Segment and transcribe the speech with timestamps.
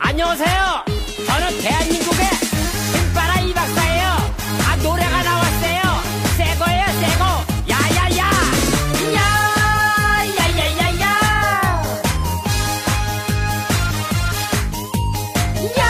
[0.00, 0.84] 안녕하세요.
[1.26, 2.26] 저는 대한민국의
[2.92, 4.06] 신바라 이 박사예요.
[4.66, 5.80] 아 노래가 나왔어요.
[6.36, 7.24] 새 거예요, 새 거.
[7.68, 8.24] 야야야.
[9.14, 9.18] 야
[10.38, 11.04] 야야야야.
[15.78, 15.80] 야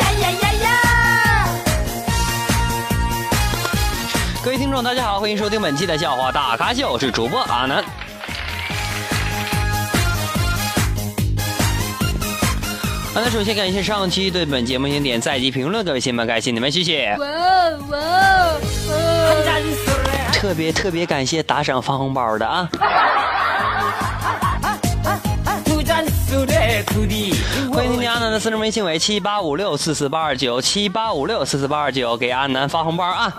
[0.00, 0.66] 야야야야.
[4.44, 7.84] 各位听众，大家好，欢迎收听本期的笑话大咖秀，我是主播阿南。
[13.13, 17.15] 好的，首先感谢上期对本节目经点赞及评论各位亲们，感谢你们，谢谢。
[17.19, 17.27] 哇
[17.91, 17.99] 哇！
[20.33, 22.67] 特别特别感谢打赏发红包的啊！
[27.71, 33.31] 欢迎添加阿南的私人微信为七八五六四四八二九七八五六四四八二九，给阿南发红包啊！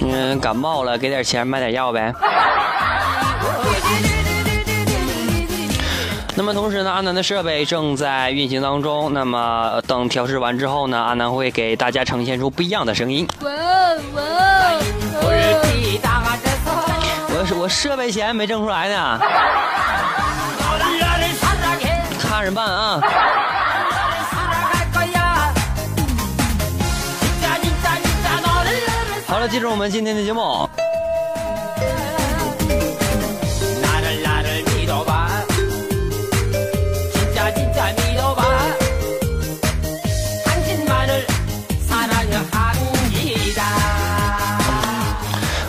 [0.00, 2.14] 嗯，感冒了，给点钱买点药呗。
[6.38, 13.26] 那么同时呢阿南的设备正在运行当中那么等调试完之后呢阿南会给大家呈现出不一样的声音。
[17.38, 19.20] 我我设备钱没挣出来呢。
[22.20, 23.00] 看着办啊。
[29.26, 30.68] 好了进入我们今天的节目。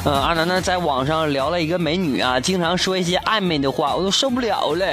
[0.07, 4.85] 嗯，阿南呢在网上聊了一个美女啊，经常说一些暧昧的话，我都受不了了。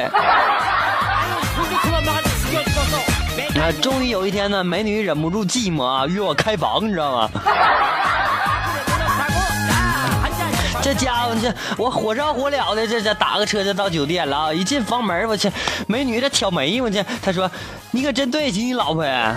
[3.55, 7.31] 啊，终于有一天呢，美女忍不住寂寞啊，约我开房，你知道吗？
[10.83, 14.53] 这家伙，这我火烧火燎的，这这打个车就到酒店了啊！
[14.53, 15.49] 一进房门，我去，
[15.87, 17.49] 美女这挑眉，我去，她说
[17.93, 19.37] ：“你可真对得起你老婆呀。”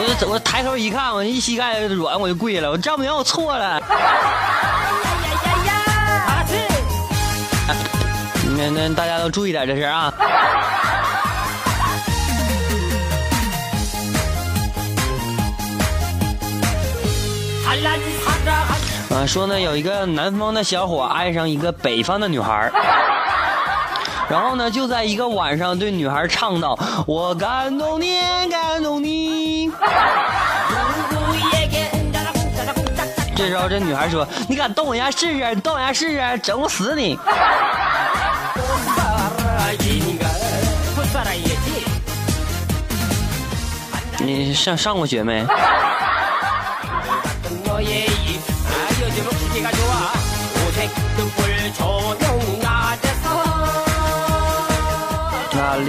[0.00, 3.78] 我就我抬头一看我一膝盖软我就跪了我丈母娘我错了。
[8.56, 10.12] 那那大家都注意点这事啊。
[19.10, 22.70] 啊说呢有一个南方的小伙爱上一个北方的女孩
[24.30, 28.14] 然后呢就在一个晚上对女孩唱到我感动你
[28.48, 29.68] 感动你。
[33.34, 37.18] 这时候这女孩说你敢动我一下试试你动我一下试试整不死你。
[44.20, 45.44] 你上上过学没？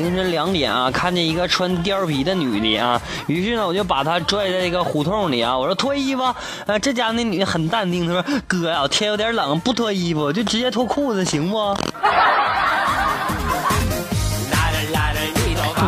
[0.01, 6.23] 凌晨两点啊看见一个穿貂皮的女的啊于是呢我就把她拽在一个胡同里啊我说脱衣服
[6.66, 11.57] 呃这家那女的很淡定她说哥呀天有点冷不脱衣服就直接脱裤子行不？
[11.57, 11.78] 我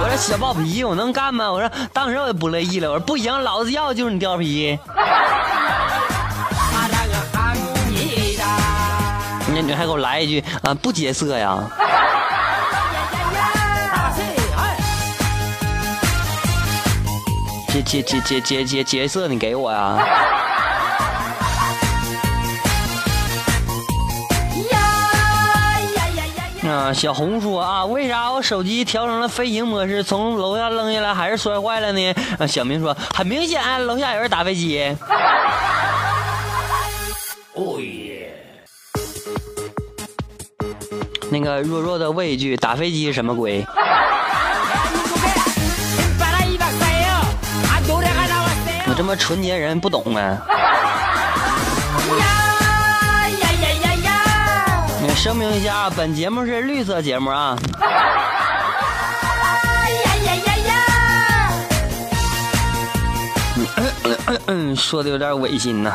[0.10, 1.52] 这小暴脾气我能干吗？
[1.52, 4.78] 我说当时我就不乐意了我说不行老子要的就是你貂皮。
[9.56, 11.58] 那女孩给我来一句啊不劫色呀。
[17.74, 19.98] 劫劫劫劫劫劫劫色，你给我呀！
[26.70, 32.14] 啊，小红说啊，为啥我手机调成了飞行模式，从楼下扔下来还是摔坏了呢？
[32.38, 34.96] 啊，小明说，很明显，楼下有人打飞机。
[37.56, 38.32] 哦耶！
[41.32, 43.66] 那个弱弱的问一句，打飞机什么鬼？
[48.94, 50.38] 我这么纯洁，人不懂啊。
[55.02, 57.58] 你声明一下，本节目是绿色节目啊。
[63.56, 63.68] 嗯
[64.28, 65.92] 嗯嗯，说的有点违心呐。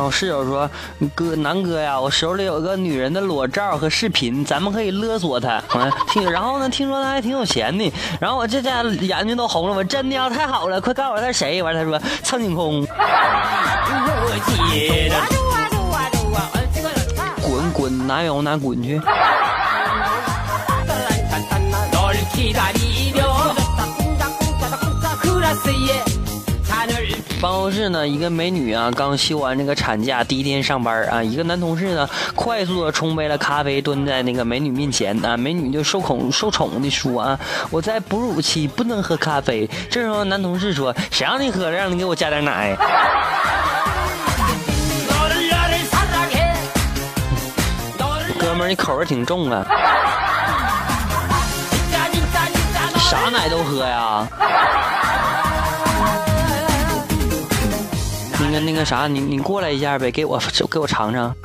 [0.00, 0.70] 我室友说，
[1.14, 5.62] 哥，南哥呀，我手里有个女人的裸照和视频，咱们可以勒索她。
[6.08, 11.62] 听然后呢，听说她还挺有钱的，然后我这家眼睛都红了，我真的呀太好了，快告诉我她是谁。
[11.62, 12.86] 完她说苍井空。
[17.42, 19.00] 滚滚，南友南滚去。
[27.42, 42.76] 办公室呢一个美女啊刚休完那个产假第一天上班啊一个男同事呢快速的冲杯了咖啡蹲在那个美女面前啊美女就受恐受宠的说啊我在哺乳期不能喝咖啡这时候男同事说谁让你喝的让你给我加点奶
[48.38, 49.66] 哥们你口味挺重啊。
[52.98, 54.28] 啥奶都喝呀。
[58.52, 60.38] 个那个啥，你你过来一下呗，给我
[60.70, 61.34] 给我尝尝。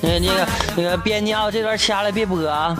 [0.00, 0.46] 那那个
[0.76, 2.76] 那个编辑啊，这段掐了别播啊。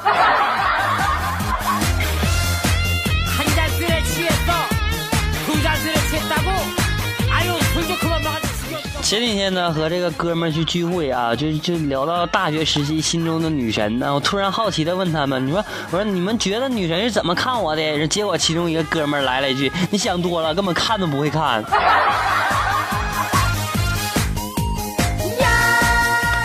[9.01, 14.13] 前几天呢，和这个哥们儿去聚会啊，就就聊到大学时期心中的女神呢。
[14.15, 21.65] 我突然好奇的问他们：“你说，我说你们觉得女神是怎么看我的？”结果其中一个哥们儿来了一句：“你想多了，根本看都不会看。”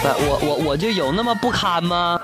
[0.06, 2.18] 我我我就有那么不堪吗？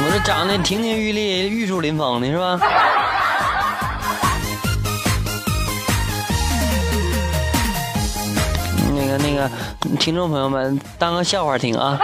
[0.00, 2.60] 我这长得亭亭玉立、玉树临风的是吧？
[9.08, 9.50] 那个那个，
[9.96, 11.98] 听众朋友们，当个笑话听啊。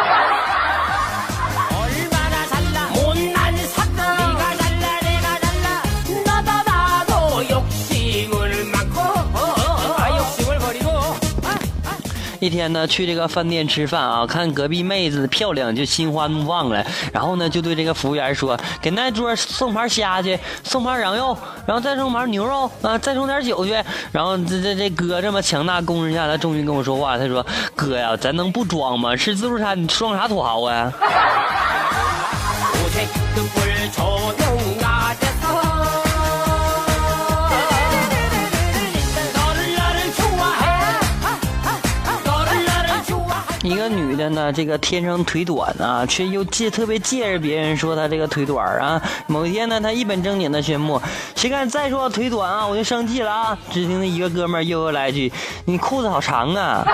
[12.44, 16.85] 一天呢，去这个饭店吃饭啊，看隔壁妹子漂亮，就心花怒放了。
[17.11, 21.37] 然后呢，就对这个服务员说：“给那桌送盘虾去，送盘羊肉，
[21.67, 23.75] 然后再送盘牛肉啊，再送点酒去。”
[24.12, 27.44] 然后这这这哥这么强大攻势下，他终于跟我说话，他说
[27.75, 29.17] ：“哥呀，咱能不装吗？
[29.17, 30.93] 吃自助餐你装啥土豪啊？”
[43.64, 49.00] 一个女的呢，这个天生腿短啊，却又借特别借着别人说她这个腿短啊。
[49.26, 51.00] 某一天呢，她一本正经的宣布
[51.34, 55.32] ：“谁敢再说我腿短啊，我就生气了啊！”只听那一个哥们又又来一句
[55.64, 56.87] ：“你裤子好长啊！”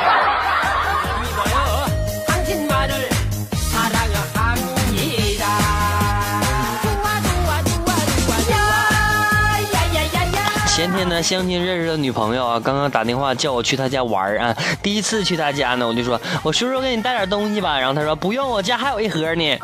[10.91, 14.53] 前天呢，相亲认识的女朋友啊，刚刚打电话叫我去她家玩啊。
[14.83, 17.79] 第一次去她家呢，我就说，我叔叔给你带点东西吧。
[17.79, 19.45] 然后她说不用，我家还有一盒呢。
[19.45, 19.59] 呀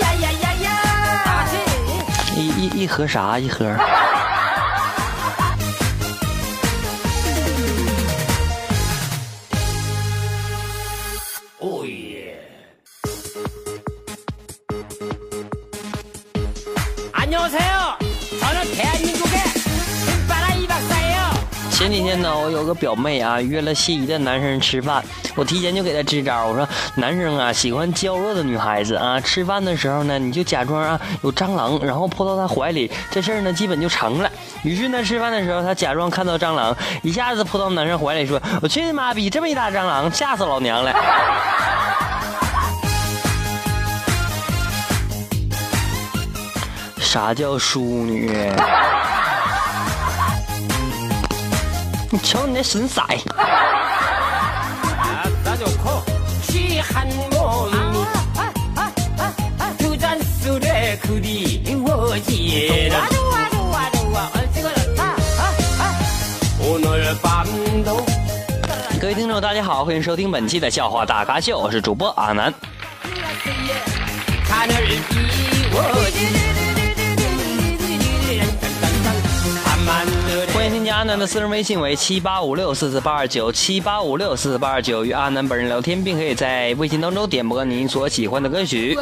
[0.00, 0.12] 呀
[0.42, 1.46] 呀呀
[2.34, 3.38] 一一一盒啥？
[3.38, 3.64] 一盒？
[21.84, 25.04] 前几天呢，我有个表妹啊，约了心仪的男生吃饭。
[25.34, 34.30] 我提前就给她支招，我说男生啊喜欢娇弱的女孩子啊，吃饭的时候呢，你就假装啊有蟑螂，然后扑到他怀里，这事儿呢基本就成了。
[34.62, 40.90] 于是呢，吃饭的时候，她假装看到蟑螂，一下子扑到男生怀里，说：“我去你妈逼，这么一大蟑螂，吓死老娘了！”
[46.98, 48.50] 啥叫淑女？
[52.14, 53.02] 你瞧你那损色！
[69.00, 72.54] 各位听众，大家好，欢迎收听本期的笑话大咖秀，我是主播阿南。
[81.14, 88.98] 南的私人微信为七八五六四四八二九七八五六四四八二九，与阿南本人聊天，并可以在微信当中点播您所喜欢的歌曲。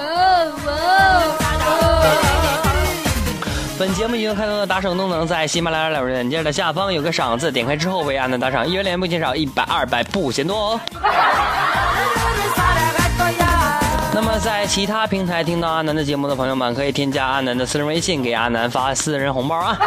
[3.78, 10.81] 本节目已经开通的打赏功能，在喜马拉雅软件的下方有个赏字，点开之后为阿南打赏，一元连不嫌少，一百二百不嫌多哦。
[14.12, 19.78] 那么在其他平台听到阿南的节目的朋友们，可以添加阿南的私人微信，给阿南发私人红包啊。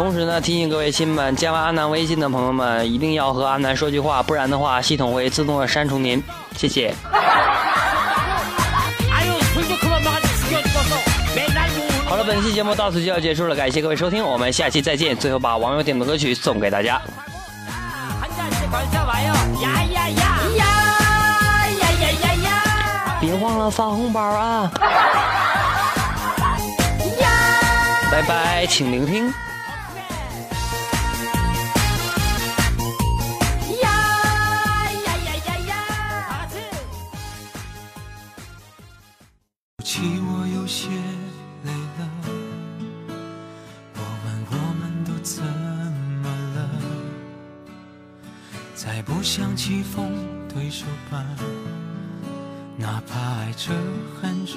[0.00, 6.24] 同时呢，提醒各位亲们，加完安南微信的朋友们一定要和安南说句话，不然的话系统会自动的删除您。
[6.56, 6.94] 谢谢。
[12.06, 16.98] 好了，本期节目到此就要结束了，感谢各位收听，我们下期再见，最后把网友点的歌曲送给大家。
[23.20, 24.70] 别忘了发红包啊。
[28.10, 29.30] 拜拜，请聆听。
[39.80, 40.90] 对不起，我有些
[41.64, 42.06] 累了。
[43.94, 46.68] 我问我们都怎么了？
[48.74, 50.12] 再不想棋逢
[50.52, 51.24] 对手吧，
[52.76, 53.72] 哪怕爱着、
[54.20, 54.56] 恨着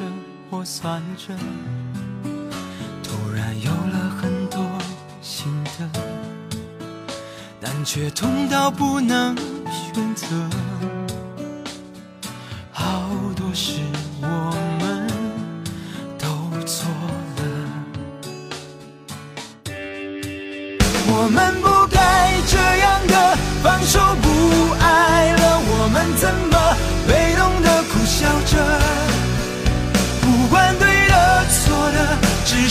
[0.52, 1.34] 或算着，
[3.02, 4.60] 突然有了很多
[5.22, 5.48] 心
[5.80, 5.90] 得，
[7.62, 9.38] 但却痛到不能
[9.72, 10.28] 选择。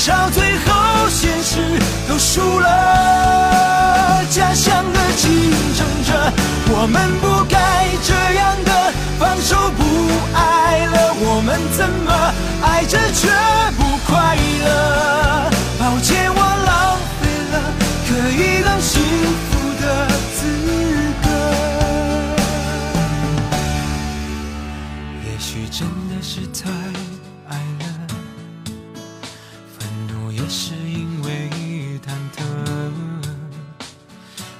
[0.09, 1.78] 到最后现实
[2.09, 4.23] 都输了。
[4.28, 6.32] 家乡的竞争者，
[6.71, 9.82] 我们不该这样的放手不
[10.35, 13.28] 爱了，我们怎么爱着却
[13.76, 15.50] 不快乐？
[15.78, 17.54] 抱歉，我浪费了
[18.09, 19.00] 可以更幸
[19.50, 19.51] 福
[30.54, 31.49] 是因为
[32.04, 32.44] 忐忑。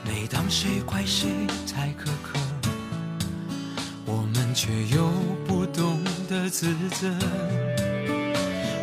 [0.07, 1.29] 每当谁怪谁
[1.71, 2.39] 太苛刻，
[4.07, 5.11] 我们却又
[5.47, 7.13] 不懂得自责。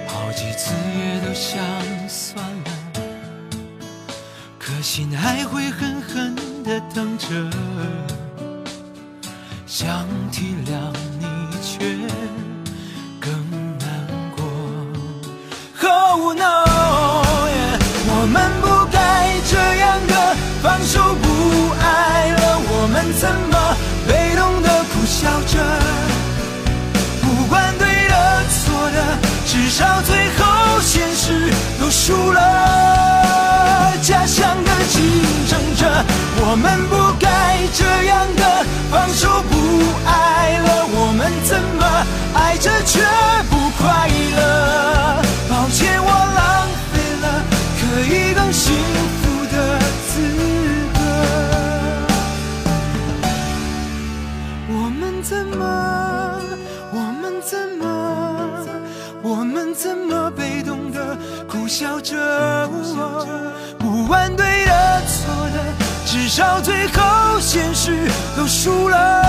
[0.07, 1.59] 好几次也都想
[2.07, 2.71] 算了，
[4.59, 7.27] 可心还会狠狠地疼着。
[9.65, 11.25] 想体谅你，
[11.59, 11.97] 却
[20.91, 23.55] 就不爱了，我们怎么
[24.07, 25.53] 被动的苦笑着？
[27.21, 28.97] 不管对的错的，
[29.45, 33.93] 至少最后现实都输了。
[34.01, 34.99] 假想的竞
[35.47, 35.85] 争者，
[36.41, 37.67] 我们不该
[61.79, 62.67] 笑着？
[63.77, 65.63] 不管对的错的，
[66.05, 67.95] 至少最后现实
[68.35, 69.28] 都输了。